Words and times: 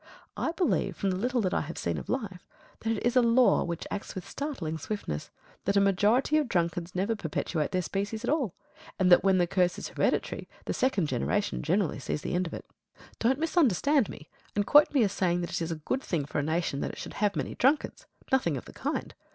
I 0.35 0.51
believe 0.53 0.95
from 0.95 1.11
the 1.11 1.15
little 1.17 1.41
that 1.41 1.53
I 1.53 1.61
have 1.61 1.77
seen 1.77 1.99
of 1.99 2.09
life, 2.09 2.47
that 2.79 2.97
it 2.97 3.05
is 3.05 3.15
a 3.15 3.21
law 3.21 3.63
which 3.63 3.85
acts 3.91 4.15
with 4.15 4.27
startling 4.27 4.79
swiftness, 4.79 5.29
that 5.65 5.77
a 5.77 5.79
majority 5.79 6.37
of 6.39 6.49
drunkards 6.49 6.95
never 6.95 7.15
perpetuate 7.15 7.69
their 7.71 7.83
species 7.83 8.23
at 8.23 8.29
all, 8.31 8.55
and 8.97 9.11
that 9.11 9.23
when 9.23 9.37
the 9.37 9.45
curse 9.45 9.77
is 9.77 9.89
hereditary, 9.89 10.49
the 10.65 10.73
second 10.73 11.05
generation 11.05 11.61
generally 11.61 11.99
sees 11.99 12.23
the 12.23 12.33
end 12.33 12.47
of 12.47 12.53
it. 12.55 12.65
Don't 13.19 13.37
misunderstand 13.37 14.09
me, 14.09 14.27
and 14.55 14.65
quote 14.65 14.91
me 14.91 15.03
as 15.03 15.11
saying 15.11 15.41
that 15.41 15.51
it 15.51 15.61
is 15.61 15.71
a 15.71 15.75
good 15.85 16.01
thing 16.01 16.25
for 16.25 16.39
a 16.39 16.41
nation 16.41 16.79
that 16.79 16.89
it 16.89 16.97
should 16.97 17.13
have 17.21 17.35
many 17.35 17.53
drunkards. 17.53 18.07
Nothing 18.31 18.57
of 18.57 18.65
the 18.65 18.73
kind. 18.73 19.13